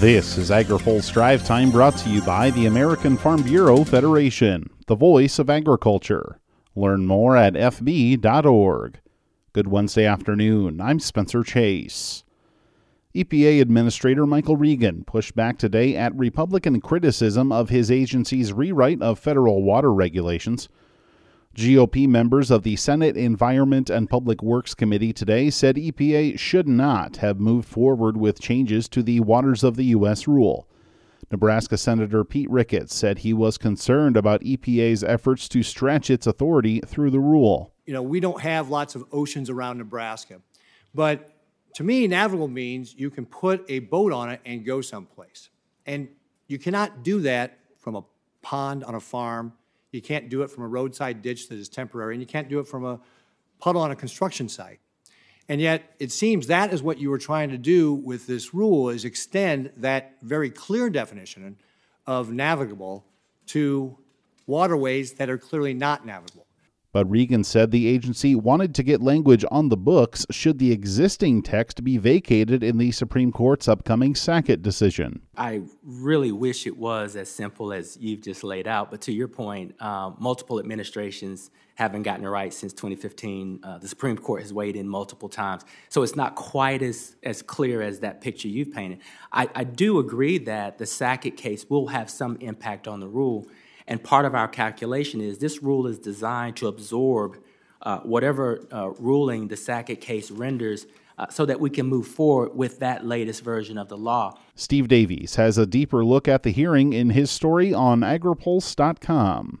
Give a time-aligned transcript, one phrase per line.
[0.00, 4.94] This is AgriPulse Drive Time brought to you by the American Farm Bureau Federation, the
[4.94, 6.38] voice of agriculture.
[6.74, 9.00] Learn more at fb.org.
[9.54, 10.82] Good Wednesday afternoon.
[10.82, 12.24] I'm Spencer Chase.
[13.14, 19.18] EPA Administrator Michael Regan pushed back today at Republican criticism of his agency's rewrite of
[19.18, 20.68] federal water regulations.
[21.56, 27.16] GOP members of the Senate Environment and Public Works Committee today said EPA should not
[27.16, 30.28] have moved forward with changes to the Waters of the U.S.
[30.28, 30.68] rule.
[31.30, 36.82] Nebraska Senator Pete Ricketts said he was concerned about EPA's efforts to stretch its authority
[36.84, 37.72] through the rule.
[37.86, 40.42] You know, we don't have lots of oceans around Nebraska,
[40.94, 41.30] but
[41.76, 45.48] to me, navigable means you can put a boat on it and go someplace.
[45.86, 46.08] And
[46.48, 48.04] you cannot do that from a
[48.42, 49.54] pond on a farm.
[49.96, 52.60] You can't do it from a roadside ditch that is temporary, and you can't do
[52.60, 53.00] it from a
[53.58, 54.78] puddle on a construction site.
[55.48, 58.90] And yet, it seems that is what you were trying to do with this rule
[58.90, 61.56] is extend that very clear definition
[62.06, 63.04] of navigable
[63.46, 63.96] to
[64.46, 66.45] waterways that are clearly not navigable.
[66.96, 71.42] But Regan said the agency wanted to get language on the books should the existing
[71.42, 75.20] text be vacated in the Supreme Court's upcoming Sackett decision.
[75.36, 78.90] I really wish it was as simple as you've just laid out.
[78.90, 83.60] But to your point, um, multiple administrations haven't gotten it right since 2015.
[83.62, 85.66] Uh, the Supreme Court has weighed in multiple times.
[85.90, 89.00] So it's not quite as, as clear as that picture you've painted.
[89.30, 93.46] I, I do agree that the Sackett case will have some impact on the rule.
[93.88, 97.38] And part of our calculation is this rule is designed to absorb
[97.82, 100.86] uh, whatever uh, ruling the Sackett case renders
[101.18, 104.38] uh, so that we can move forward with that latest version of the law.
[104.54, 109.60] Steve Davies has a deeper look at the hearing in his story on agripulse.com.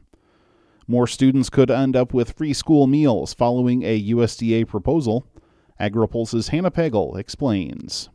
[0.88, 5.26] More students could end up with free school meals following a USDA proposal.
[5.80, 8.08] AgriPulse's Hannah Pagel explains.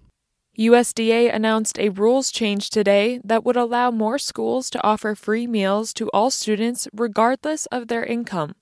[0.62, 5.92] USDA announced a rules change today that would allow more schools to offer free meals
[5.96, 8.54] to all students regardless of their income.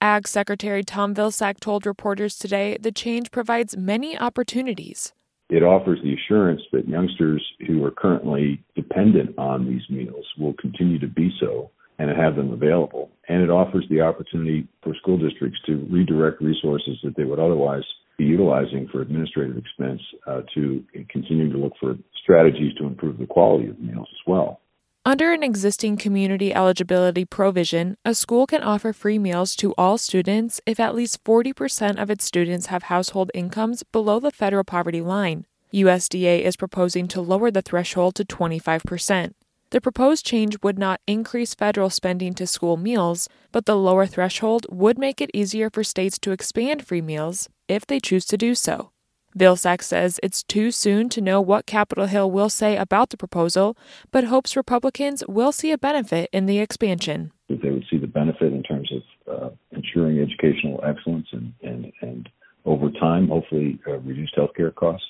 [0.00, 5.12] Ag Secretary Tom Vilsack told reporters today the change provides many opportunities.
[5.50, 10.98] It offers the assurance that youngsters who are currently dependent on these meals will continue
[10.98, 13.10] to be so and have them available.
[13.28, 17.84] And it offers the opportunity for school districts to redirect resources that they would otherwise
[18.24, 23.68] utilizing for administrative expense uh, to continue to look for strategies to improve the quality
[23.68, 24.60] of meals as well.
[25.04, 30.60] Under an existing community eligibility provision, a school can offer free meals to all students
[30.66, 35.46] if at least 40% of its students have household incomes below the federal poverty line.
[35.72, 39.32] USDA is proposing to lower the threshold to 25%.
[39.70, 44.66] The proposed change would not increase federal spending to school meals, but the lower threshold
[44.70, 48.54] would make it easier for states to expand free meals if they choose to do
[48.54, 48.90] so.
[49.38, 53.76] Vilsack says it's too soon to know what Capitol Hill will say about the proposal,
[54.10, 57.32] but hopes Republicans will see a benefit in the expansion.
[57.48, 62.28] They would see the benefit in terms of uh, ensuring educational excellence and, and, and
[62.64, 65.06] over time, hopefully, uh, reduced healthcare costs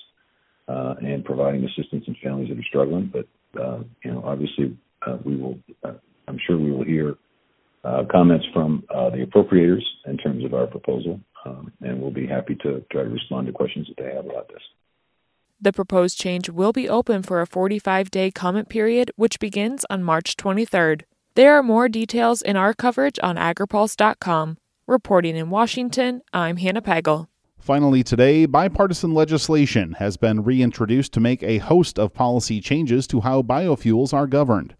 [0.67, 3.11] uh, and providing assistance in families that are struggling.
[3.11, 3.27] But
[3.59, 5.57] uh, you know, obviously, uh, we will.
[5.83, 5.93] Uh,
[6.27, 7.15] I'm sure we will hear
[8.11, 11.19] comments from the appropriators in terms of our proposal,
[11.49, 14.47] um, and we'll be happy to try to respond to questions that they have about
[14.49, 14.61] this.
[15.61, 20.03] The proposed change will be open for a 45 day comment period, which begins on
[20.03, 21.01] March 23rd.
[21.35, 24.57] There are more details in our coverage on agripulse.com.
[24.87, 27.27] Reporting in Washington, I'm Hannah Pagel.
[27.59, 33.21] Finally, today, bipartisan legislation has been reintroduced to make a host of policy changes to
[33.21, 34.75] how biofuels are governed.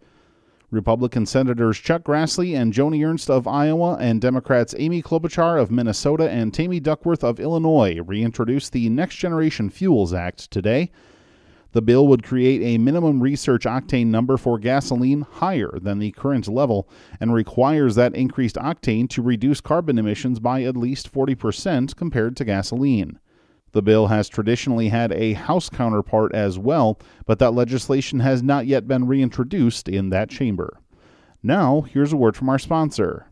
[0.70, 6.30] Republican Senators Chuck Grassley and Joni Ernst of Iowa and Democrats Amy Klobuchar of Minnesota
[6.30, 10.92] and Tammy Duckworth of Illinois reintroduced the Next Generation Fuels Act today.
[11.72, 16.46] The bill would create a minimum research octane number for gasoline higher than the current
[16.46, 16.88] level
[17.20, 22.44] and requires that increased octane to reduce carbon emissions by at least 40% compared to
[22.44, 23.18] gasoline.
[23.72, 28.66] The bill has traditionally had a House counterpart as well, but that legislation has not
[28.66, 30.80] yet been reintroduced in that chamber.
[31.42, 33.26] Now, here's a word from our sponsor.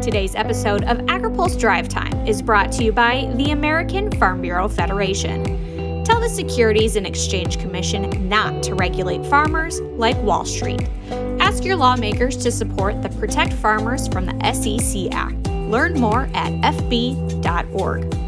[0.00, 4.68] Today's episode of AgriPulse Drive Time is brought to you by the American Farm Bureau
[4.68, 5.44] Federation.
[6.04, 10.88] Tell the Securities and Exchange Commission not to regulate farmers like Wall Street.
[11.40, 15.46] Ask your lawmakers to support the Protect Farmers from the SEC Act.
[15.68, 18.27] Learn more at fb.org.